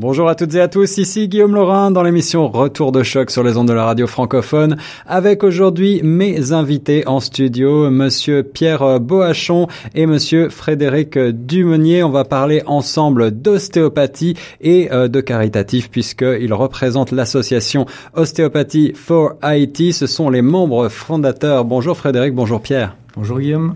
Bonjour 0.00 0.28
à 0.28 0.36
toutes 0.36 0.54
et 0.54 0.60
à 0.60 0.68
tous, 0.68 0.98
ici 0.98 1.26
Guillaume 1.26 1.56
Laurin 1.56 1.90
dans 1.90 2.04
l'émission 2.04 2.46
Retour 2.46 2.92
de 2.92 3.02
choc 3.02 3.32
sur 3.32 3.42
les 3.42 3.56
ondes 3.56 3.66
de 3.66 3.72
la 3.72 3.84
radio 3.84 4.06
francophone 4.06 4.76
avec 5.06 5.42
aujourd'hui 5.42 6.02
mes 6.04 6.52
invités 6.52 7.02
en 7.08 7.18
studio, 7.18 7.90
monsieur 7.90 8.44
Pierre 8.44 9.00
Boachon 9.00 9.66
et 9.96 10.06
monsieur 10.06 10.50
Frédéric 10.50 11.18
Dumenier. 11.18 12.04
On 12.04 12.10
va 12.10 12.22
parler 12.22 12.62
ensemble 12.66 13.32
d'ostéopathie 13.32 14.36
et 14.60 14.88
euh, 14.92 15.08
de 15.08 15.20
caritatif 15.20 15.90
puisqu'ils 15.90 16.54
représentent 16.54 17.10
l'association 17.10 17.84
Ostéopathie 18.14 18.92
for 18.94 19.32
Haïti. 19.42 19.92
Ce 19.92 20.06
sont 20.06 20.30
les 20.30 20.42
membres 20.42 20.88
fondateurs. 20.90 21.64
Bonjour 21.64 21.96
Frédéric, 21.96 22.36
bonjour 22.36 22.60
Pierre. 22.60 22.96
Bonjour 23.16 23.40
Guillaume. 23.40 23.74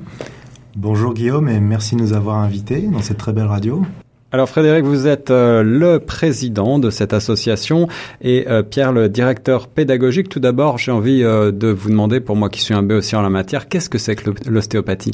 Bonjour 0.76 1.14
Guillaume 1.14 1.48
et 1.48 1.58
merci 1.58 1.96
de 1.96 2.00
nous 2.00 2.12
avoir 2.12 2.36
invités 2.36 2.82
dans 2.82 3.02
cette 3.02 3.18
très 3.18 3.32
belle 3.32 3.46
radio. 3.46 3.82
Alors 4.34 4.48
Frédéric, 4.48 4.86
vous 4.86 5.06
êtes 5.06 5.30
euh, 5.30 5.62
le 5.62 5.98
président 5.98 6.78
de 6.78 6.88
cette 6.88 7.12
association 7.12 7.86
et 8.22 8.48
euh, 8.48 8.62
Pierre 8.62 8.90
le 8.90 9.10
directeur 9.10 9.68
pédagogique. 9.68 10.30
Tout 10.30 10.40
d'abord, 10.40 10.78
j'ai 10.78 10.90
envie 10.90 11.22
euh, 11.22 11.52
de 11.52 11.68
vous 11.68 11.90
demander, 11.90 12.18
pour 12.18 12.34
moi 12.34 12.48
qui 12.48 12.62
suis 12.62 12.72
un 12.72 12.82
béotien 12.82 13.18
en 13.18 13.22
la 13.22 13.28
matière, 13.28 13.68
qu'est-ce 13.68 13.90
que 13.90 13.98
c'est 13.98 14.16
que 14.16 14.30
l'ostéopathie? 14.48 15.12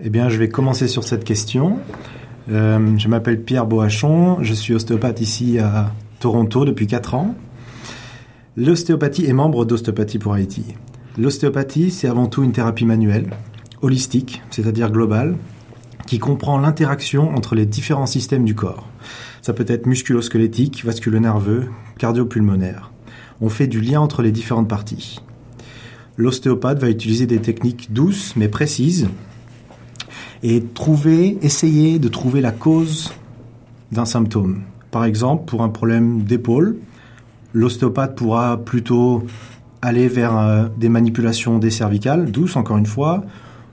Eh 0.00 0.08
bien, 0.08 0.30
je 0.30 0.38
vais 0.38 0.48
commencer 0.48 0.88
sur 0.88 1.04
cette 1.04 1.22
question. 1.22 1.80
je 2.48 3.08
m'appelle 3.08 3.42
Pierre 3.42 3.66
Boachon, 3.66 4.38
je 4.40 4.54
suis 4.54 4.72
ostéopathe 4.72 5.20
ici 5.20 5.58
à 5.58 5.92
Toronto 6.18 6.64
depuis 6.64 6.86
4 6.86 7.14
ans. 7.14 7.34
L'ostéopathie 8.56 9.26
est 9.26 9.34
membre 9.34 9.66
d'Ostéopathie 9.66 10.18
pour 10.18 10.32
Haïti. 10.32 10.64
L'ostéopathie, 11.18 11.90
c'est 11.90 12.08
avant 12.08 12.26
tout 12.26 12.42
une 12.42 12.52
thérapie 12.52 12.86
manuelle, 12.86 13.26
holistique, 13.82 14.40
c'est-à-dire 14.50 14.90
globale, 14.90 15.34
qui 16.08 16.18
comprend 16.18 16.56
l'interaction 16.56 17.36
entre 17.36 17.54
les 17.54 17.66
différents 17.66 18.06
systèmes 18.06 18.46
du 18.46 18.54
corps. 18.54 18.88
Ça 19.42 19.52
peut 19.52 19.66
être 19.68 19.84
musculo-squelettique, 19.84 20.82
vasculo-nerveux, 20.82 21.66
cardio-pulmonaire. 21.98 22.90
On 23.42 23.50
fait 23.50 23.66
du 23.66 23.82
lien 23.82 24.00
entre 24.00 24.22
les 24.22 24.32
différentes 24.32 24.68
parties. 24.68 25.20
L'ostéopathe 26.16 26.78
va 26.78 26.88
utiliser 26.88 27.26
des 27.26 27.40
techniques 27.40 27.92
douces 27.92 28.36
mais 28.36 28.48
précises 28.48 29.10
et 30.42 30.64
trouver, 30.64 31.36
essayer 31.42 31.98
de 31.98 32.08
trouver 32.08 32.40
la 32.40 32.52
cause 32.52 33.12
d'un 33.92 34.06
symptôme. 34.06 34.62
Par 34.90 35.04
exemple, 35.04 35.44
pour 35.44 35.62
un 35.62 35.68
problème 35.68 36.22
d'épaule, 36.22 36.78
l'ostéopathe 37.52 38.16
pourra 38.16 38.56
plutôt 38.56 39.26
aller 39.82 40.08
vers 40.08 40.38
euh, 40.38 40.68
des 40.78 40.88
manipulations 40.88 41.58
des 41.58 41.70
cervicales, 41.70 42.30
douces 42.30 42.56
encore 42.56 42.78
une 42.78 42.86
fois, 42.86 43.24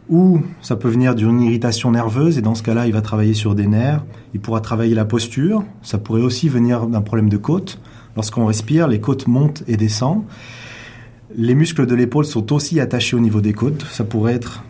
ou 0.09 0.42
ça 0.61 0.75
peut 0.75 0.89
venir 0.89 1.16
d'une 1.16 1.42
irritation 1.42 1.92
nerveuse 1.92 2.38
et 2.38 2.42
dans 2.42 2.56
ce 2.56 2.64
cas-là, 2.64 2.86
il 2.88 2.94
va 2.94 3.02
travailler 3.02 3.34
sur 3.34 3.56
des 3.56 3.67
nerfs. 3.67 4.03
Il 4.34 4.39
pourra 4.39 4.62
travailler 4.62 4.94
la 4.94 5.06
posture. 5.06 5.64
Ça 5.81 5.97
pourrait 5.97 6.22
aussi 6.22 6.47
venir 6.47 6.88
d'un 6.88 7.02
problème 7.02 7.30
de 7.30 7.38
côte. 7.38 7.80
Lorsqu'on 8.16 8.45
respire, 8.45 8.88
les 8.88 9.00
côtes 9.00 9.28
montent 9.28 9.64
et 9.67 9.78
descendent. 9.78 10.23
Les 11.36 11.56
muscles 11.56 11.86
de 11.86 11.95
l'épaule 11.95 12.25
sont 12.25 12.53
aussi 12.53 12.80
attachés 12.80 13.16
au 13.16 13.20
niveau 13.20 13.42
des 13.42 13.53
côtes. 13.53 13.84
Ça 13.92 14.03
pourrait 14.03 14.34
être 14.34 14.64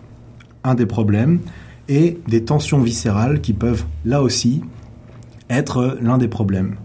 un 0.63 0.73
des 0.73 0.85
problèmes. 0.85 1.39
Et 1.87 2.17
des 2.27 2.43
tensions 2.43 2.81
viscérales 2.81 3.41
qui 3.41 3.53
peuvent, 3.53 3.85
là 4.05 4.23
aussi, 4.23 4.63
être 5.51 5.99
l'un 6.01 6.17
des 6.17 6.27
problèmes. 6.27 6.77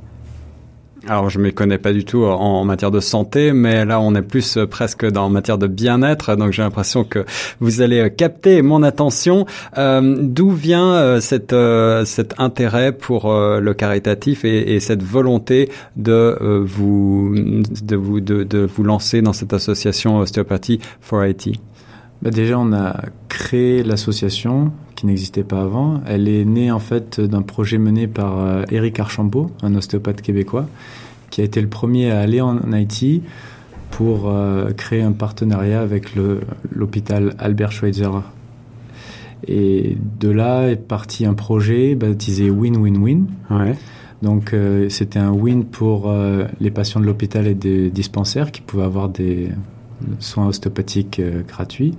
Alors 1.08 1.30
je 1.30 1.38
ne 1.38 1.44
m'y 1.44 1.52
connais 1.54 1.78
pas 1.78 1.92
du 1.92 2.04
tout 2.04 2.24
en, 2.24 2.62
matière 2.64 2.90
de 2.90 3.00
santé, 3.00 3.52
mais 3.52 3.84
là 3.86 4.00
on 4.00 4.14
est 4.14 4.22
plus 4.22 4.58
euh, 4.58 4.66
presque 4.66 5.06
dans 5.06 5.24
en 5.24 5.30
matière 5.30 5.56
de 5.56 5.66
bien-être, 5.66 6.36
donc 6.36 6.52
j'ai 6.52 6.62
l'impression 6.62 7.04
que 7.04 7.24
vous 7.60 7.80
allez 7.80 8.00
euh, 8.00 8.08
capter 8.10 8.60
mon 8.60 8.82
attention. 8.82 9.46
Euh, 9.78 10.16
D'où 10.20 10.50
vient 10.50 11.20
cette, 11.20 11.54
cet 12.04 12.38
intérêt 12.38 12.92
pour 12.92 13.32
le 13.32 13.72
caritatif 13.74 14.44
et, 14.44 14.74
et, 14.74 14.80
cette 14.80 15.02
volonté 15.02 15.70
de 15.96 16.36
vous 16.64 17.34
de 17.82 17.96
vous 17.96 18.20
de, 18.20 18.44
de, 18.44 18.58
vous 18.60 18.82
lancer 18.82 19.22
dans 19.22 19.32
cette 19.32 19.52
association 19.52 20.18
Ostéopathie 20.18 20.80
for 21.00 21.24
IT 21.24 21.60
bah 22.22 22.30
Déjà 22.30 22.58
on 22.58 22.72
a 22.72 22.96
créé 23.28 23.82
l'association 23.82 24.72
qui 25.00 25.06
n'existait 25.06 25.44
pas 25.44 25.62
avant. 25.62 26.03
Elle 26.06 26.28
est 26.28 26.44
née 26.44 26.71
en 26.71 26.78
fait 26.78 27.22
d'un 27.22 27.41
projet 27.41 27.78
mené 27.78 28.06
par 28.06 28.38
euh, 28.38 28.65
Éric 28.71 29.00
Archambault, 29.00 29.50
un 29.62 29.75
ostéopathe 29.75 30.21
québécois, 30.21 30.69
qui 31.31 31.41
a 31.41 31.44
été 31.44 31.62
le 31.62 31.69
premier 31.69 32.11
à 32.11 32.21
aller 32.21 32.43
en 32.43 32.59
Haïti 32.71 33.22
pour 33.91 34.28
euh, 34.28 34.72
créer 34.72 35.00
un 35.00 35.12
partenariat 35.12 35.81
avec 35.81 36.11
l'hôpital 36.71 37.34
Albert 37.38 37.72
Schweitzer. 37.72 38.11
Et 39.49 39.97
de 40.21 40.28
là 40.28 40.69
est 40.69 40.77
parti 40.77 41.25
un 41.25 41.32
projet 41.32 41.94
baptisé 41.94 42.50
Win-Win-Win. 42.50 43.27
Ouais. 43.49 43.77
Donc 44.21 44.53
euh, 44.53 44.91
c'était 44.91 45.19
un 45.19 45.32
win 45.32 45.65
pour 45.65 46.12
les 46.61 46.71
patients 46.71 47.00
de 47.00 47.06
l'hôpital 47.06 47.47
et 47.47 47.55
des 47.55 47.88
dispensaires 47.88 48.53
qui 48.53 48.61
pouvaient 48.61 48.84
avoir 48.84 49.09
des 49.09 49.49
soins 50.19 50.47
ostéopathiques 50.47 51.22
gratuits 51.49 51.94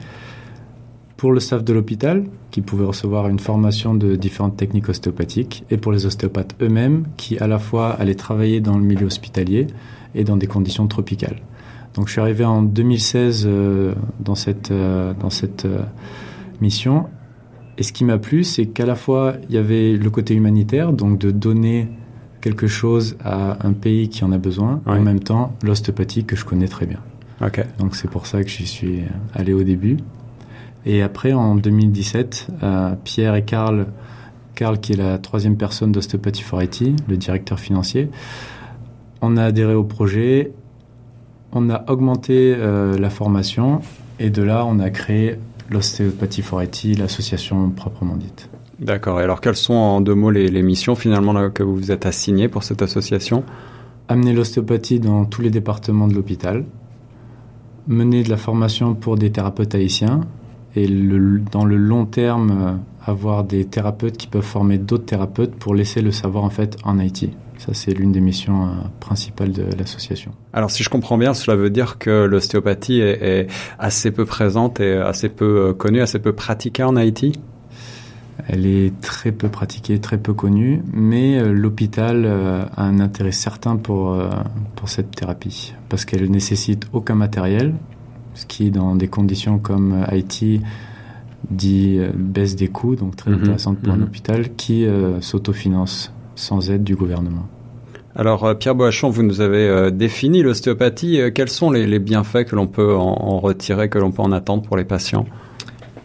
pour 1.21 1.33
le 1.33 1.39
staff 1.39 1.63
de 1.63 1.71
l'hôpital, 1.71 2.23
qui 2.49 2.61
pouvait 2.61 2.83
recevoir 2.83 3.27
une 3.27 3.37
formation 3.37 3.93
de 3.93 4.15
différentes 4.15 4.57
techniques 4.57 4.89
ostéopathiques, 4.89 5.63
et 5.69 5.77
pour 5.77 5.91
les 5.91 6.07
ostéopathes 6.07 6.55
eux-mêmes, 6.63 7.05
qui 7.15 7.37
à 7.37 7.45
la 7.45 7.59
fois 7.59 7.91
allaient 7.91 8.15
travailler 8.15 8.59
dans 8.59 8.75
le 8.75 8.83
milieu 8.83 9.05
hospitalier 9.05 9.67
et 10.15 10.23
dans 10.23 10.35
des 10.35 10.47
conditions 10.47 10.87
tropicales. 10.87 11.39
Donc 11.93 12.07
je 12.07 12.13
suis 12.13 12.21
arrivé 12.21 12.43
en 12.43 12.63
2016 12.63 13.43
euh, 13.45 13.93
dans 14.19 14.33
cette, 14.33 14.71
euh, 14.71 15.13
dans 15.13 15.29
cette 15.29 15.65
euh, 15.65 15.83
mission, 16.59 17.05
et 17.77 17.83
ce 17.83 17.93
qui 17.93 18.03
m'a 18.03 18.17
plu, 18.17 18.43
c'est 18.43 18.65
qu'à 18.65 18.87
la 18.87 18.95
fois 18.95 19.35
il 19.47 19.53
y 19.53 19.59
avait 19.59 19.95
le 19.97 20.09
côté 20.09 20.33
humanitaire, 20.33 20.91
donc 20.91 21.19
de 21.19 21.29
donner 21.29 21.87
quelque 22.41 22.65
chose 22.65 23.15
à 23.23 23.63
un 23.63 23.73
pays 23.73 24.09
qui 24.09 24.23
en 24.23 24.31
a 24.31 24.39
besoin, 24.39 24.81
en 24.87 24.99
même 24.99 25.19
temps 25.19 25.53
l'ostéopathie 25.61 26.25
que 26.25 26.35
je 26.35 26.45
connais 26.45 26.67
très 26.67 26.87
bien. 26.87 26.99
Donc 27.77 27.95
c'est 27.95 28.09
pour 28.09 28.25
ça 28.25 28.43
que 28.43 28.49
j'y 28.49 28.65
suis 28.65 29.03
allé 29.35 29.53
au 29.53 29.61
début. 29.61 29.97
Et 30.85 31.01
après, 31.01 31.33
en 31.33 31.55
2017, 31.55 32.47
euh, 32.63 32.95
Pierre 33.03 33.35
et 33.35 33.43
Karl, 33.43 33.87
Karl 34.55 34.79
qui 34.79 34.93
est 34.93 34.97
la 34.97 35.17
troisième 35.17 35.57
personne 35.57 35.91
d'Osteopathy 35.91 36.41
for 36.41 36.61
IT, 36.61 36.83
le 37.07 37.17
directeur 37.17 37.59
financier, 37.59 38.09
on 39.21 39.37
a 39.37 39.43
adhéré 39.43 39.75
au 39.75 39.83
projet, 39.83 40.51
on 41.51 41.69
a 41.69 41.83
augmenté 41.89 42.55
euh, 42.57 42.97
la 42.97 43.09
formation 43.09 43.81
et 44.19 44.29
de 44.29 44.41
là, 44.41 44.65
on 44.65 44.79
a 44.79 44.89
créé 44.89 45.37
l'Osteopathy 45.69 46.41
for 46.41 46.63
IT, 46.63 46.97
l'association 46.97 47.69
proprement 47.69 48.15
dite. 48.15 48.49
D'accord. 48.79 49.19
Et 49.19 49.23
alors, 49.23 49.41
quelles 49.41 49.55
sont 49.55 49.75
en 49.75 50.01
deux 50.01 50.15
mots 50.15 50.31
les, 50.31 50.47
les 50.47 50.63
missions 50.63 50.95
finalement 50.95 51.33
là, 51.33 51.49
que 51.49 51.61
vous 51.61 51.75
vous 51.75 51.91
êtes 51.91 52.07
assignées 52.07 52.47
pour 52.47 52.63
cette 52.63 52.81
association? 52.81 53.43
Amener 54.07 54.33
l'ostéopathie 54.33 54.99
dans 54.99 55.25
tous 55.25 55.43
les 55.43 55.51
départements 55.51 56.07
de 56.07 56.15
l'hôpital, 56.15 56.65
mener 57.87 58.23
de 58.23 58.29
la 58.29 58.37
formation 58.37 58.95
pour 58.95 59.17
des 59.17 59.31
thérapeutes 59.31 59.75
haïtiens, 59.75 60.21
et 60.75 60.87
le, 60.87 61.39
dans 61.39 61.65
le 61.65 61.77
long 61.77 62.05
terme 62.05 62.51
euh, 62.51 62.73
avoir 63.05 63.43
des 63.43 63.65
thérapeutes 63.65 64.17
qui 64.17 64.27
peuvent 64.27 64.43
former 64.43 64.77
d'autres 64.77 65.05
thérapeutes 65.05 65.55
pour 65.55 65.75
laisser 65.75 66.01
le 66.01 66.11
savoir 66.11 66.43
en 66.43 66.49
fait 66.49 66.77
en 66.83 66.99
Haïti. 66.99 67.31
Ça, 67.57 67.73
c'est 67.73 67.91
l'une 67.91 68.11
des 68.11 68.21
missions 68.21 68.63
euh, 68.63 68.69
principales 68.99 69.51
de 69.51 69.63
l'association. 69.77 70.31
Alors, 70.53 70.71
si 70.71 70.83
je 70.83 70.89
comprends 70.89 71.17
bien, 71.17 71.33
cela 71.33 71.55
veut 71.55 71.69
dire 71.69 71.99
que 71.99 72.25
l'ostéopathie 72.25 73.01
est, 73.01 73.21
est, 73.21 73.47
assez 73.77 74.11
peu 74.11 74.25
présente 74.25 74.79
et 74.79 74.95
assez 74.95 75.29
peu 75.29 75.67
euh, 75.69 75.73
connue, 75.73 76.01
assez 76.01 76.19
peu 76.19 76.33
pratiquée 76.33 76.83
en 76.83 76.95
Haïti? 76.95 77.33
Elle 78.47 78.65
est 78.65 78.99
très 79.01 79.31
peu 79.31 79.49
pratiquée, 79.49 79.99
très 79.99 80.17
peu 80.17 80.33
connue, 80.33 80.81
mais 80.91 81.43
l'hôpital 81.53 82.25
a 82.25 82.83
un 82.83 82.99
intérêt 82.99 83.31
certain 83.31 83.77
pour, 83.77 84.17
pour 84.75 84.89
cette 84.89 85.11
thérapie, 85.11 85.75
parce 85.89 86.05
qu'elle 86.05 86.31
nécessite 86.31 86.87
aucun 86.91 87.13
matériel, 87.13 87.75
ce 88.33 88.45
qui, 88.45 88.71
dans 88.71 88.95
des 88.95 89.07
conditions 89.07 89.59
comme 89.59 90.03
Haïti, 90.07 90.61
dit 91.49 91.97
euh, 91.97 92.11
baisse 92.15 92.55
des 92.55 92.67
coûts, 92.67 92.95
donc 92.95 93.15
très 93.15 93.31
mhm. 93.31 93.41
intéressante 93.41 93.79
pour 93.79 93.93
un 93.93 93.97
mhm. 93.97 94.03
hôpital, 94.03 94.55
qui 94.55 94.85
euh, 94.85 95.19
s'autofinance 95.21 96.13
sans 96.35 96.69
aide 96.69 96.83
du 96.83 96.95
gouvernement. 96.95 97.47
Alors, 98.15 98.43
euh, 98.45 98.53
Pierre 98.53 98.75
Boachon, 98.75 99.09
vous 99.09 99.23
nous 99.23 99.41
avez 99.41 99.91
défini 99.91 100.41
l'ostéopathie. 100.41 101.19
Quels 101.33 101.49
sont 101.49 101.71
les, 101.71 101.99
bienfaits 101.99 102.45
que 102.45 102.55
l'on 102.55 102.67
peut 102.67 102.95
en, 102.95 103.39
retirer, 103.39 103.89
que 103.89 103.99
l'on 103.99 104.11
peut 104.11 104.21
en 104.21 104.31
attendre 104.31 104.63
pour 104.63 104.77
les 104.77 104.83
patients? 104.83 105.25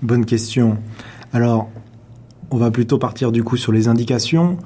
Bonne 0.02 0.24
question. 0.24 0.76
Alors, 1.32 1.68
on 2.50 2.58
va 2.58 2.70
plutôt 2.70 2.98
partir 2.98 3.32
du 3.32 3.42
coup 3.42 3.56
sur 3.56 3.72
les 3.72 3.88
indications. 3.88 4.56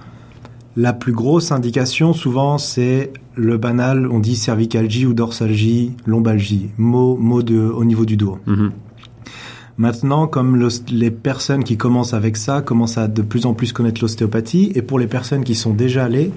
La 0.77 0.93
plus 0.93 1.13
grosse 1.13 1.51
indication, 1.51 2.13
souvent, 2.13 2.57
c'est 2.57 3.13
le 3.35 3.59
banal, 3.59 4.07
on 4.07 4.21
dit 4.21 4.37
cervicalgie 4.37 5.05
ou 5.05 5.15
dorsalgie, 5.15 5.93
lombalgie, 6.07 6.71
mot, 6.79 7.17
mot 7.17 7.43
de, 7.43 7.59
au 7.59 7.85
niveau 7.85 8.05
du 8.05 8.17
dos. 8.17 8.39
Mhm. 8.47 8.71
Maintenant, 9.79 10.27
comme 10.27 10.69
les 10.91 11.11
personnes 11.11 11.65
qui 11.65 11.77
commencent 11.77 12.13
avec 12.13 12.37
ça 12.37 12.61
commencent 12.61 12.99
à 12.99 13.09
de 13.09 13.23
plus 13.23 13.47
en 13.47 13.55
plus 13.55 13.73
connaître 13.73 14.03
l'ostéopathie, 14.03 14.73
et 14.75 14.83
pour 14.83 14.99
les 14.99 15.07
personnes 15.07 15.43
qui 15.43 15.55
sont 15.55 15.73
déjà 15.73 16.05
allées, 16.05 16.33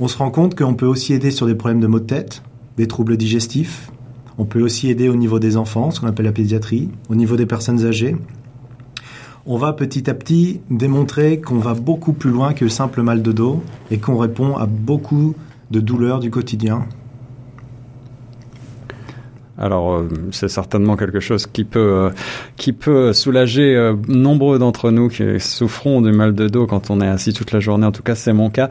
on 0.00 0.08
se 0.08 0.16
rend 0.16 0.30
compte 0.30 0.56
qu'on 0.56 0.74
peut 0.74 0.86
aussi 0.86 1.12
aider 1.12 1.30
sur 1.30 1.46
des 1.46 1.54
problèmes 1.54 1.80
de 1.80 1.86
maux 1.86 2.00
de 2.00 2.06
tête, 2.06 2.42
des 2.76 2.88
troubles 2.88 3.16
digestifs. 3.16 3.90
On 4.38 4.46
peut 4.46 4.62
aussi 4.62 4.88
aider 4.88 5.08
au 5.08 5.14
niveau 5.14 5.38
des 5.38 5.56
enfants, 5.56 5.90
ce 5.90 6.00
qu'on 6.00 6.06
appelle 6.06 6.26
la 6.26 6.32
pédiatrie, 6.32 6.88
au 7.08 7.14
niveau 7.14 7.36
des 7.36 7.46
personnes 7.46 7.84
âgées. 7.84 8.16
On 9.46 9.58
va 9.58 9.72
petit 9.74 10.08
à 10.08 10.14
petit 10.14 10.60
démontrer 10.70 11.40
qu'on 11.40 11.58
va 11.58 11.74
beaucoup 11.74 12.12
plus 12.12 12.30
loin 12.30 12.54
que 12.54 12.64
le 12.64 12.70
simple 12.70 13.02
mal 13.02 13.22
de 13.22 13.32
dos 13.32 13.62
et 13.90 13.98
qu'on 13.98 14.16
répond 14.16 14.56
à 14.56 14.66
beaucoup 14.66 15.34
de 15.70 15.80
douleurs 15.80 16.20
du 16.20 16.30
quotidien 16.30 16.86
alors 19.56 19.94
euh, 19.94 20.08
c'est 20.32 20.48
certainement 20.48 20.96
quelque 20.96 21.20
chose 21.20 21.46
qui 21.46 21.64
peut 21.64 21.78
euh, 21.78 22.10
qui 22.56 22.72
peut 22.72 23.12
soulager 23.12 23.76
euh, 23.76 23.94
nombreux 24.08 24.58
d'entre 24.58 24.90
nous 24.90 25.08
qui 25.08 25.38
souffrons 25.38 26.00
du 26.00 26.12
mal 26.12 26.34
de 26.34 26.48
dos 26.48 26.66
quand 26.66 26.90
on 26.90 27.00
est 27.00 27.06
assis 27.06 27.32
toute 27.32 27.52
la 27.52 27.60
journée. 27.60 27.86
En 27.86 27.92
tout 27.92 28.02
cas, 28.02 28.14
c'est 28.14 28.32
mon 28.32 28.50
cas. 28.50 28.68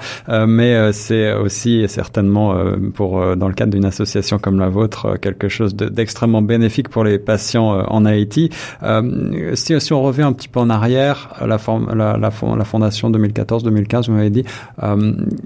mais 0.48 0.92
c'est 0.94 1.34
aussi 1.34 1.86
certainement 1.88 2.56
pour 2.94 3.36
dans 3.36 3.48
le 3.48 3.54
cadre 3.54 3.72
d'une 3.72 3.86
association 3.86 4.40
comme 4.40 4.60
la 4.60 4.70
vôtre 4.70 5.18
quelque 5.20 5.48
chose 5.48 5.76
d'extrêmement 5.76 6.42
bénéfique 6.42 6.90
pour 6.90 7.04
les 7.04 7.20
patients 7.20 7.86
en 7.88 8.06
Haïti. 8.06 8.50
Si, 9.54 9.82
si, 9.82 9.94
on 9.94 10.02
revient 10.02 10.24
un 10.24 10.34
petit 10.34 10.48
peu 10.48 10.60
en 10.60 10.70
arrière, 10.70 11.30
la, 11.42 11.58
la, 11.94 12.18
la, 12.18 12.32
la 12.58 12.66
fondation 12.66 13.12
2014-2015, 13.12 14.08
vous 14.08 14.14
m'avez 14.14 14.30
dit, 14.30 14.44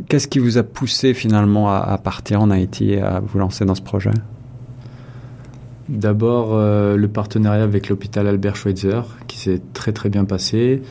qu'est-ce 0.10 0.28
qui 0.28 0.40
vous 0.40 0.58
a 0.58 0.64
poussé 0.64 1.14
finalement 1.14 1.70
à, 1.70 1.78
à 1.78 1.98
partir 1.98 2.42
en 2.42 2.50
Haïti 2.50 2.92
et 2.92 3.02
à 3.02 3.20
vous 3.20 3.40
lancer 3.40 3.66
dans 3.66 3.76
ce 3.76 3.82
projet? 3.82 4.12
D'abord, 5.90 6.50
euh, 6.52 6.98
le 6.98 7.08
partenariat 7.08 7.64
avec 7.64 7.88
l'hôpital 7.88 8.28
Albert 8.28 8.56
Schweitzer, 8.58 9.02
qui 9.28 9.38
s'est 9.38 9.62
très 9.74 9.94
très 9.94 10.10
bien 10.10 10.26
passé. 10.26 10.82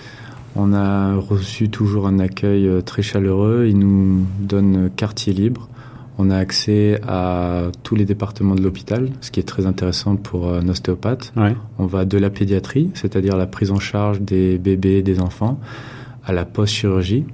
On 0.55 0.73
a 0.73 1.15
reçu 1.17 1.69
toujours 1.69 2.07
un 2.07 2.19
accueil 2.19 2.67
euh, 2.67 2.81
très 2.81 3.03
chaleureux. 3.03 3.67
Ils 3.69 3.79
nous 3.79 4.25
donnent 4.41 4.91
quartier 4.97 5.35
libre. 5.35 5.69
On 6.19 6.31
a 6.31 6.37
accès 6.39 6.99
à 7.07 7.65
tous 7.83 7.95
les 7.95 8.07
départements 8.07 8.55
de 8.55 8.63
l'hôpital, 8.63 9.11
ce 9.21 9.31
qui 9.31 9.39
est 9.39 9.43
très 9.43 9.67
intéressant 9.67 10.17
pour 10.17 10.51
un 10.51 10.67
ostéopathe. 10.67 11.35
On 11.79 11.85
va 11.85 12.07
de 12.07 12.17
la 12.17 12.31
pédiatrie, 12.31 12.91
c'est-à-dire 12.95 13.37
la 13.37 13.47
prise 13.47 13.71
en 13.71 13.79
charge 13.79 14.23
des 14.23 14.57
bébés 14.57 14.97
et 14.97 15.03
des 15.03 15.21
enfants, 15.21 15.61
à 16.25 16.33
la 16.33 16.47
post-chirurgie. 16.47 17.27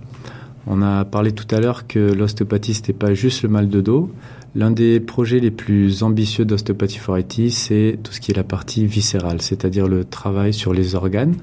On 0.66 0.82
a 0.82 1.04
parlé 1.04 1.30
tout 1.30 1.46
à 1.54 1.60
l'heure 1.60 1.86
que 1.86 2.00
l'ostéopathie, 2.00 2.72
n'était 2.72 2.92
pas 2.92 3.14
juste 3.14 3.44
le 3.44 3.48
mal 3.48 3.68
de 3.68 3.80
dos, 3.80 4.10
L'un 4.54 4.70
des 4.70 5.00
projets 5.00 5.40
les 5.40 5.50
plus 5.50 6.02
ambitieux 6.02 6.44
d'Osteopathy 6.44 6.98
for 6.98 7.18
IT, 7.18 7.50
c'est 7.50 7.98
tout 8.02 8.12
ce 8.12 8.20
qui 8.20 8.32
est 8.32 8.36
la 8.36 8.44
partie 8.44 8.86
viscérale, 8.86 9.40
c'est-à-dire 9.40 9.88
le 9.88 10.04
travail 10.04 10.52
sur 10.52 10.74
les 10.74 10.94
organes 10.94 11.36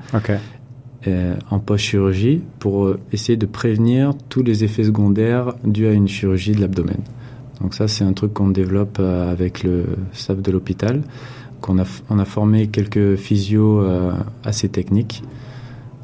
euh, 1.08 1.36
en 1.50 1.60
post-chirurgie 1.60 2.42
pour 2.60 2.86
euh, 2.86 3.00
essayer 3.12 3.38
de 3.38 3.48
prévenir 3.48 4.14
tous 4.28 4.44
les 4.44 4.64
effets 4.64 4.84
secondaires 4.84 5.54
dus 5.64 5.88
à 5.88 5.92
une 5.94 6.08
chirurgie 6.08 6.52
de 6.52 6.62
l'abdomen. 6.62 7.00
Donc 7.62 7.74
ça, 7.74 7.88
c'est 7.88 8.04
un 8.04 8.14
truc 8.14 8.34
qu'on 8.34 8.50
développe 8.50 8.98
euh, 9.00 9.32
avec 9.32 9.64
le 9.64 9.86
staff 10.14 10.40
de 10.40 10.52
l'hôpital, 10.52 11.02
qu'on 11.62 11.80
a, 11.80 11.86
on 12.12 12.20
a 12.20 12.26
formé 12.26 12.68
quelques 12.68 13.16
physios 13.16 13.84
assez 14.44 14.70
techniques. 14.70 15.24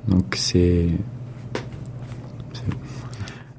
Donc 0.08 0.36
c'est 0.36 0.88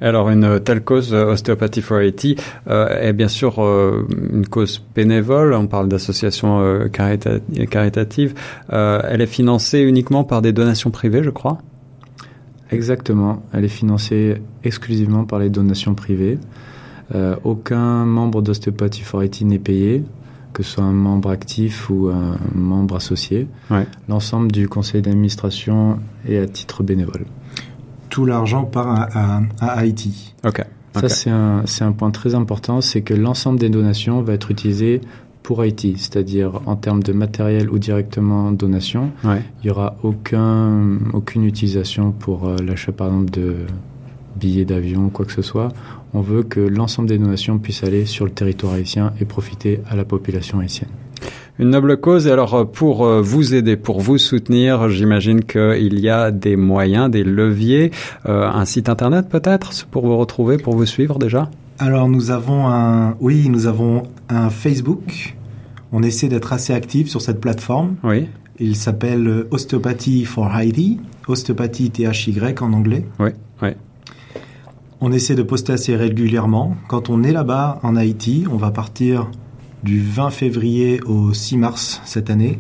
alors 0.01 0.29
une 0.29 0.61
telle 0.61 0.83
cause, 0.83 1.15
euh, 1.15 1.33
Osteopathy 1.33 1.81
for 1.81 2.01
Haiti, 2.01 2.37
euh, 2.69 2.89
est 3.01 3.13
bien 3.13 3.29
sûr 3.29 3.63
euh, 3.63 4.07
une 4.33 4.47
cause 4.47 4.83
bénévole. 4.95 5.55
On 5.55 5.67
parle 5.67 5.89
d'associations 5.89 6.61
euh, 6.61 6.89
caritatives. 6.89 8.35
elle 8.69 9.21
est 9.21 9.27
financée 9.27 9.81
uniquement 9.81 10.25
par 10.25 10.43
des 10.43 10.53
donations 10.53 10.91
privées, 10.91 11.23
je 11.23 11.31
crois. 11.31 11.59
Exactement. 12.71 13.43
Elle 13.53 13.65
est 13.65 13.69
financée 13.69 14.37
exclusivement 14.65 15.25
par 15.25 15.39
les 15.39 15.51
donations 15.51 15.95
privées. 15.95 16.39
aucun 17.45 18.05
membre 18.05 18.43
d'Osteopathy 18.43 19.03
for 19.03 19.23
Haiti 19.23 19.45
n'est 19.45 19.61
payé 19.61 20.05
que 20.53 20.63
ce 20.63 20.73
soit 20.73 20.85
un 20.85 20.93
membre 20.93 21.29
actif 21.31 21.91
ou 21.91 22.09
un 22.09 22.39
membre 22.55 22.97
associé. 22.97 23.47
L'ensemble 24.09 24.51
du 24.51 24.69
conseil 24.69 25.03
d'administration 25.03 25.99
est 26.27 26.39
à 26.39 26.47
titre 26.47 26.83
bénévole 26.83 27.27
tout 28.17 28.25
l'argent 28.25 28.65
part 28.65 29.11
à, 29.13 29.43
Haïti. 29.61 30.35
Ok. 30.43 30.65
Ça, 30.95 31.09
c'est 31.11 31.29
un, 31.29 31.65
un, 31.81 31.93
point 31.93 32.11
très 32.11 32.35
important, 32.35 32.81
c'est 32.81 33.03
que 33.03 33.13
l'ensemble 33.13 33.59
des 33.59 33.69
donations 33.69 34.23
va 34.23 34.33
être 34.33 34.51
utilisé 34.51 35.03
pour 35.43 35.61
Haïti, 35.61 35.97
c'est-à-dire 35.99 36.63
en 36.65 36.77
termes 36.77 37.03
de 37.03 37.13
matériel 37.13 37.69
ou 37.69 37.79
directement 37.79 38.53
donation. 38.53 39.11
Il 39.23 39.43
n'y 39.65 39.71
aura 39.71 39.97
aucun, 40.03 40.97
aucune 41.13 41.45
utilisation 41.45 42.11
pour 42.11 42.49
euh, 42.49 42.57
l'achat, 42.65 42.91
par 42.91 43.09
exemple, 43.09 43.33
de 43.33 43.67
billets 44.35 44.65
d'avion 44.65 45.05
ou 45.05 45.11
quoi 45.11 45.27
que 45.27 45.33
ce 45.33 45.43
soit. 45.43 45.69
On 46.15 46.23
veut 46.23 46.43
que 46.43 46.61
l'ensemble 46.61 47.11
des 47.11 47.19
donations 47.19 47.59
puissent 47.59 47.85
aller 47.85 48.07
sur 48.07 48.25
le 48.25 48.31
territoire 48.31 48.73
haïtien 48.73 49.13
et 49.21 49.27
profiter 49.27 49.83
à 49.91 49.95
la 49.95 50.07
population 50.07 50.61
haïtienne. 50.61 50.89
Une 51.59 51.71
noble 51.71 51.99
cause. 51.99 52.27
Et 52.27 52.31
alors, 52.31 52.55
euh, 52.55 52.65
pour 52.65 53.05
euh, 53.05 53.23
vous 53.23 53.55
aider, 53.55 53.77
pour 53.77 54.01
vous 54.01 54.19
soutenir, 54.19 54.91
j'imagine 54.91 55.43
qu'il 55.43 55.99
y 55.99 56.09
a 56.09 56.31
des 56.31 56.57
moyens, 56.57 57.11
des 57.11 57.25
leviers, 57.25 57.91
euh, 58.27 58.47
un 58.47 58.65
site 58.65 58.89
internet 58.89 59.29
peut-être 59.29 59.87
pour 59.87 60.07
vous 60.07 60.17
retrouver, 60.17 60.59
pour 60.59 60.77
vous 60.77 60.87
suivre 60.87 61.19
déjà? 61.19 61.51
Alors, 61.79 62.09
nous 62.09 62.31
avons 62.31 62.69
un, 62.69 63.17
oui, 63.21 63.49
nous 63.49 63.67
avons 63.67 64.03
un 64.29 64.51
Facebook. 64.51 65.35
On 65.93 66.03
essaie 66.03 66.29
d'être 66.29 66.53
assez 66.53 66.75
actif 66.75 67.09
sur 67.09 67.23
cette 67.23 67.41
plateforme. 67.41 67.97
Oui. 68.03 68.27
Il 68.59 68.77
s'appelle 68.77 69.47
Osteopathy 69.51 70.25
for 70.25 70.55
Haiti, 70.55 70.99
Osteopathie 71.29 71.91
THY 71.91 72.41
en 72.61 72.73
anglais. 72.73 73.07
Oui, 73.19 73.31
oui. 73.63 73.71
On 75.01 75.13
essaie 75.13 75.35
de 75.35 75.43
poster 75.43 75.75
assez 75.75 75.95
régulièrement. 75.95 76.75
Quand 76.89 77.11
on 77.11 77.23
est 77.23 77.33
là-bas 77.33 77.79
en 77.83 77.97
Haïti, 77.97 78.47
on 78.51 78.57
va 78.57 78.71
partir 78.71 79.31
du 79.87 80.01
20 80.01 80.31
février 80.31 81.01
au 81.07 81.33
6 81.33 81.59
mars 81.59 82.01
cette 82.05 82.29
année. 82.29 82.59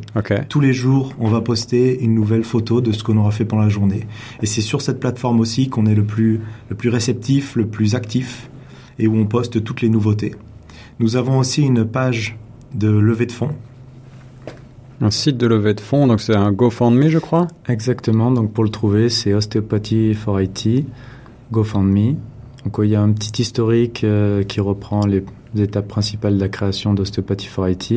Tous 0.49 0.61
les 0.61 0.73
jours, 0.73 1.13
on 1.19 1.29
va 1.29 1.41
poster 1.41 2.01
une 2.01 2.15
nouvelle 2.15 2.45
photo 2.45 2.81
de 2.81 2.93
ce 2.93 3.03
qu'on 3.03 3.17
aura 3.17 3.33
fait 3.33 3.45
pendant 3.45 3.65
la 3.65 3.69
journée. 3.69 4.07
Et 4.43 4.47
c'est 4.47 4.61
sur 4.61 4.81
cette 4.81 5.01
plateforme 5.01 5.41
aussi 5.41 5.69
qu'on 5.69 5.87
est 5.87 5.95
le 5.97 6.05
plus, 6.05 6.41
le 6.71 6.77
plus 6.77 6.89
réceptif, 6.89 7.57
le 7.57 7.67
plus 7.67 7.97
actif 7.97 8.49
et 9.01 9.09
où 9.09 9.17
on 9.17 9.27
poste 9.27 9.63
toutes 9.65 9.83
les 9.83 9.89
nouveautés. 9.89 10.37
Nous 11.01 11.17
avons 11.17 11.39
aussi 11.39 11.63
une 11.63 11.85
page 11.85 12.39
de 12.75 12.89
levée 12.89 13.27
de 13.27 13.33
fonds. 13.33 13.51
Un 15.01 15.11
site 15.11 15.37
de 15.37 15.49
levée 15.49 15.75
de 15.75 15.81
fonds, 15.81 16.07
donc 16.07 16.21
c'est 16.21 16.37
un 16.37 16.53
GoFundMe, 16.53 17.09
je 17.09 17.19
crois? 17.19 17.49
Exactement, 17.69 18.31
donc 18.31 18.53
pour 18.53 18.63
le 18.63 18.71
trouver, 18.71 19.09
c'est 19.09 19.35
Osteopathy 19.35 20.15
for 20.15 20.41
IT, 20.41 20.87
GoFundMe. 21.51 22.15
Donc 22.65 22.77
il 22.83 22.91
y 22.91 22.95
a 22.95 23.03
un 23.03 23.13
petit 23.13 23.43
historique 23.43 24.05
euh, 24.05 24.45
qui 24.45 24.61
reprend 24.61 25.05
les 25.07 25.25
étapes 25.57 25.89
principales 25.89 26.37
de 26.37 26.41
la 26.41 26.49
création 26.49 26.95
d'Osteopathy 26.95 27.47
for 27.47 27.69
IT, 27.69 27.93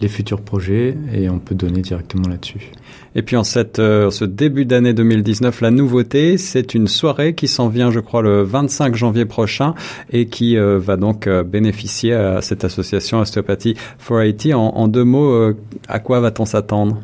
les 0.00 0.08
futurs 0.08 0.40
projets, 0.40 0.96
et 1.12 1.28
on 1.28 1.38
peut 1.38 1.54
donner 1.54 1.80
directement 1.80 2.28
là-dessus. 2.28 2.70
Et 3.14 3.22
puis 3.22 3.36
en 3.36 3.44
cette, 3.44 3.78
euh, 3.78 4.10
ce 4.10 4.24
début 4.24 4.64
d'année 4.64 4.92
2019, 4.92 5.60
la 5.60 5.70
nouveauté, 5.70 6.36
c'est 6.36 6.74
une 6.74 6.88
soirée 6.88 7.34
qui 7.34 7.46
s'en 7.46 7.68
vient, 7.68 7.90
je 7.90 8.00
crois, 8.00 8.22
le 8.22 8.42
25 8.42 8.94
janvier 8.96 9.24
prochain 9.24 9.74
et 10.10 10.26
qui 10.26 10.56
euh, 10.56 10.78
va 10.78 10.96
donc 10.96 11.26
euh, 11.26 11.42
bénéficier 11.42 12.12
à 12.12 12.42
cette 12.42 12.64
association 12.64 13.20
Osteopathy 13.20 13.76
for 13.98 14.22
IT. 14.22 14.52
En, 14.54 14.74
en 14.74 14.88
deux 14.88 15.04
mots, 15.04 15.52
à 15.88 15.98
quoi 16.00 16.20
va-t-on 16.20 16.44
s'attendre? 16.44 17.00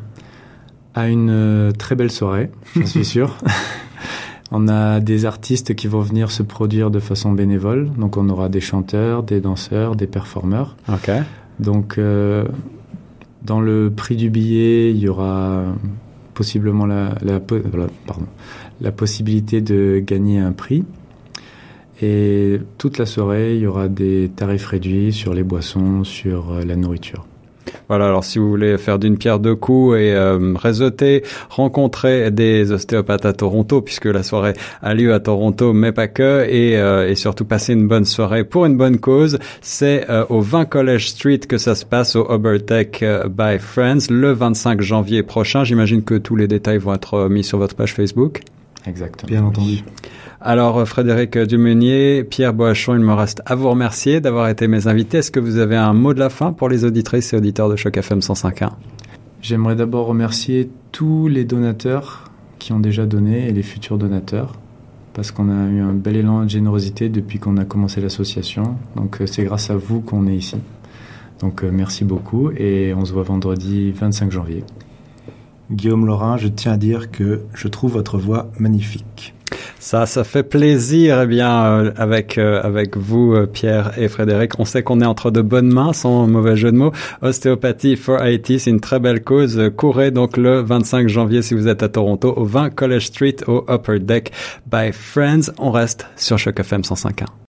À 0.93 1.07
une 1.07 1.71
très 1.77 1.95
belle 1.95 2.11
soirée, 2.11 2.49
j'en 2.75 2.85
suis 2.85 3.05
sûr. 3.05 3.37
On 4.51 4.67
a 4.67 4.99
des 4.99 5.25
artistes 5.25 5.75
qui 5.75 5.87
vont 5.87 6.01
venir 6.01 6.29
se 6.29 6.43
produire 6.43 6.91
de 6.91 6.99
façon 6.99 7.31
bénévole. 7.31 7.89
Donc 7.97 8.17
on 8.17 8.27
aura 8.29 8.49
des 8.49 8.59
chanteurs, 8.59 9.23
des 9.23 9.39
danseurs, 9.39 9.95
des 9.95 10.07
performeurs. 10.07 10.75
Ok. 10.89 11.09
Donc 11.59 11.97
euh, 11.97 12.45
dans 13.43 13.61
le 13.61 13.91
prix 13.95 14.17
du 14.17 14.29
billet, 14.29 14.91
il 14.91 14.97
y 14.97 15.07
aura 15.07 15.63
possiblement 16.33 16.85
la, 16.85 17.15
la, 17.21 17.39
pardon, 17.39 18.27
la 18.81 18.91
possibilité 18.91 19.61
de 19.61 20.03
gagner 20.05 20.39
un 20.39 20.51
prix. 20.51 20.83
Et 22.01 22.59
toute 22.77 22.97
la 22.97 23.05
soirée, 23.05 23.55
il 23.55 23.61
y 23.61 23.67
aura 23.67 23.87
des 23.87 24.31
tarifs 24.35 24.65
réduits 24.65 25.13
sur 25.13 25.33
les 25.33 25.43
boissons, 25.43 26.03
sur 26.03 26.51
euh, 26.51 26.65
la 26.65 26.75
nourriture. 26.75 27.25
Voilà, 27.87 28.07
alors 28.07 28.23
si 28.23 28.39
vous 28.39 28.49
voulez 28.49 28.77
faire 28.77 28.99
d'une 28.99 29.17
pierre 29.17 29.39
deux 29.39 29.55
coups 29.55 29.97
et 29.97 30.13
euh, 30.13 30.53
réseauter, 30.55 31.23
rencontrer 31.49 32.31
des 32.31 32.71
ostéopathes 32.71 33.25
à 33.25 33.33
Toronto, 33.33 33.81
puisque 33.81 34.05
la 34.05 34.23
soirée 34.23 34.53
a 34.81 34.93
lieu 34.93 35.13
à 35.13 35.19
Toronto, 35.19 35.73
mais 35.73 35.91
pas 35.91 36.07
que, 36.07 36.45
et, 36.49 36.77
euh, 36.77 37.09
et 37.09 37.15
surtout 37.15 37.45
passer 37.45 37.73
une 37.73 37.87
bonne 37.87 38.05
soirée 38.05 38.43
pour 38.43 38.65
une 38.65 38.77
bonne 38.77 38.97
cause, 38.97 39.39
c'est 39.61 40.09
euh, 40.09 40.25
au 40.29 40.41
20 40.41 40.65
College 40.65 41.07
Street 41.07 41.39
que 41.39 41.57
ça 41.57 41.75
se 41.75 41.85
passe 41.85 42.15
au 42.15 42.25
Obertech 42.29 43.03
by 43.29 43.59
Friends 43.59 44.09
le 44.09 44.31
25 44.31 44.81
janvier 44.81 45.23
prochain. 45.23 45.63
J'imagine 45.63 46.03
que 46.03 46.15
tous 46.15 46.35
les 46.35 46.47
détails 46.47 46.77
vont 46.77 46.93
être 46.93 47.27
mis 47.29 47.43
sur 47.43 47.57
votre 47.57 47.75
page 47.75 47.93
Facebook. 47.93 48.41
Exactement. 48.85 49.27
Bien 49.27 49.43
entendu. 49.43 49.83
Alors 50.39 50.79
euh, 50.79 50.85
Frédéric 50.85 51.37
Dumeunier, 51.37 52.23
Pierre 52.23 52.53
Boachon, 52.53 52.95
il 52.95 53.01
me 53.01 53.13
reste 53.13 53.41
à 53.45 53.55
vous 53.55 53.69
remercier 53.69 54.21
d'avoir 54.21 54.49
été 54.49 54.67
mes 54.67 54.87
invités. 54.87 55.19
Est-ce 55.19 55.31
que 55.31 55.39
vous 55.39 55.57
avez 55.57 55.75
un 55.75 55.93
mot 55.93 56.13
de 56.13 56.19
la 56.19 56.29
fin 56.29 56.51
pour 56.51 56.69
les 56.69 56.83
auditrices 56.83 57.33
et 57.33 57.37
auditeurs 57.37 57.69
de 57.69 57.75
Choc 57.75 57.97
FM 57.97 58.19
105.1 58.19 58.71
J'aimerais 59.41 59.75
d'abord 59.75 60.07
remercier 60.07 60.69
tous 60.91 61.27
les 61.27 61.45
donateurs 61.45 62.31
qui 62.59 62.73
ont 62.73 62.79
déjà 62.79 63.05
donné 63.05 63.47
et 63.49 63.51
les 63.51 63.63
futurs 63.63 63.97
donateurs 63.97 64.53
parce 65.13 65.31
qu'on 65.31 65.49
a 65.49 65.67
eu 65.67 65.81
un 65.81 65.93
bel 65.93 66.15
élan 66.15 66.43
de 66.43 66.49
générosité 66.49 67.09
depuis 67.09 67.39
qu'on 67.39 67.57
a 67.57 67.65
commencé 67.65 68.01
l'association. 68.01 68.77
Donc 68.95 69.21
euh, 69.21 69.27
c'est 69.27 69.43
grâce 69.43 69.69
à 69.69 69.75
vous 69.75 70.01
qu'on 70.01 70.27
est 70.27 70.35
ici. 70.35 70.57
Donc 71.39 71.63
euh, 71.63 71.71
merci 71.71 72.05
beaucoup 72.05 72.51
et 72.51 72.93
on 72.93 73.05
se 73.05 73.13
voit 73.13 73.23
vendredi 73.23 73.91
25 73.91 74.31
janvier. 74.31 74.63
Guillaume 75.71 76.05
Laurin, 76.05 76.37
je 76.37 76.47
tiens 76.47 76.73
à 76.73 76.77
dire 76.77 77.11
que 77.11 77.41
je 77.53 77.67
trouve 77.67 77.93
votre 77.93 78.17
voix 78.17 78.51
magnifique. 78.59 79.33
Ça, 79.79 80.05
ça 80.05 80.23
fait 80.23 80.43
plaisir, 80.43 81.21
eh 81.21 81.27
bien, 81.27 81.65
euh, 81.65 81.91
avec 81.97 82.37
euh, 82.37 82.61
avec 82.63 82.97
vous, 82.97 83.33
euh, 83.33 83.47
Pierre 83.47 83.97
et 83.97 84.07
Frédéric. 84.07 84.59
On 84.59 84.65
sait 84.65 84.83
qu'on 84.83 85.01
est 85.01 85.05
entre 85.05 85.31
de 85.31 85.41
bonnes 85.41 85.73
mains, 85.73 85.91
sans 85.91 86.27
mauvais 86.27 86.55
jeu 86.55 86.71
de 86.71 86.77
mots. 86.77 86.91
Ostéopathie 87.21 87.95
for 87.95 88.25
IT, 88.25 88.59
c'est 88.59 88.69
une 88.69 88.79
très 88.79 88.99
belle 88.99 89.23
cause. 89.23 89.59
Courez 89.75 90.11
donc 90.11 90.37
le 90.37 90.61
25 90.61 91.07
janvier 91.07 91.41
si 91.41 91.53
vous 91.53 91.67
êtes 91.67 91.83
à 91.83 91.89
Toronto, 91.89 92.33
au 92.35 92.45
20 92.45 92.69
College 92.69 93.07
Street, 93.07 93.37
au 93.47 93.65
Upper 93.69 93.99
Deck 93.99 94.31
by 94.71 94.91
Friends. 94.91 95.51
On 95.57 95.71
reste 95.71 96.05
sur 96.15 96.37
Choc 96.37 96.59
FM 96.59 96.81
105.1. 96.81 97.40